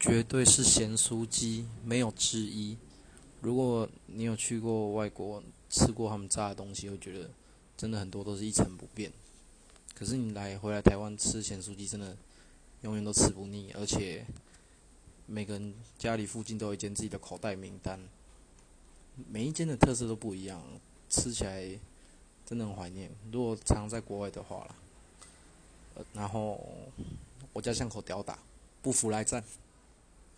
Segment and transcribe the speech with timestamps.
[0.00, 2.76] 绝对是咸酥鸡，没有之一。
[3.40, 7.30] 如果你有去过外国，吃过他们炸的东西，会觉得
[7.76, 9.12] 真的很多都是一成不变。
[9.94, 12.16] 可是你来回来台湾吃咸酥鸡，真的
[12.82, 14.24] 永远都吃不腻，而且
[15.26, 18.00] 每个人家里附近都有一间自己的口袋名单，
[19.28, 20.62] 每一间的特色都不一样，
[21.08, 21.78] 吃起来
[22.44, 23.10] 真的很怀念。
[23.30, 26.66] 如果常在国外的话啦，然后
[27.52, 28.38] 我家巷口屌打，
[28.82, 29.44] 不服来战。